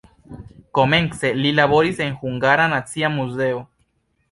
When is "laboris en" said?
1.59-2.17